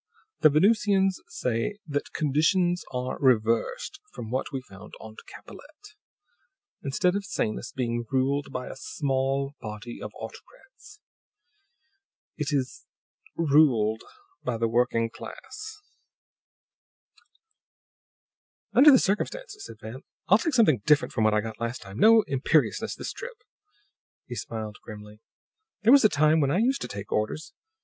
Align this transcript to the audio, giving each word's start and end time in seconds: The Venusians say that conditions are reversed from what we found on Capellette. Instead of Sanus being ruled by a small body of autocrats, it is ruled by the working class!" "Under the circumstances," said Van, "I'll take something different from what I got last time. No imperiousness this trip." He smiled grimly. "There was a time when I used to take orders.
The 0.39 0.49
Venusians 0.49 1.19
say 1.27 1.77
that 1.85 2.11
conditions 2.11 2.83
are 2.91 3.19
reversed 3.19 3.99
from 4.11 4.31
what 4.31 4.51
we 4.51 4.63
found 4.63 4.95
on 4.99 5.15
Capellette. 5.27 5.93
Instead 6.81 7.15
of 7.15 7.23
Sanus 7.23 7.71
being 7.71 8.05
ruled 8.09 8.51
by 8.51 8.65
a 8.67 8.75
small 8.75 9.53
body 9.61 10.01
of 10.01 10.11
autocrats, 10.15 10.99
it 12.35 12.51
is 12.51 12.87
ruled 13.35 14.03
by 14.43 14.57
the 14.57 14.67
working 14.67 15.11
class!" 15.11 15.79
"Under 18.73 18.89
the 18.89 18.97
circumstances," 18.97 19.65
said 19.65 19.77
Van, 19.79 20.01
"I'll 20.27 20.39
take 20.39 20.55
something 20.55 20.81
different 20.83 21.13
from 21.13 21.25
what 21.25 21.35
I 21.35 21.41
got 21.41 21.59
last 21.59 21.79
time. 21.83 21.99
No 21.99 22.23
imperiousness 22.23 22.95
this 22.95 23.13
trip." 23.13 23.43
He 24.25 24.33
smiled 24.35 24.77
grimly. 24.81 25.19
"There 25.83 25.93
was 25.93 26.03
a 26.03 26.09
time 26.09 26.39
when 26.39 26.49
I 26.49 26.57
used 26.57 26.81
to 26.81 26.87
take 26.87 27.11
orders. 27.11 27.53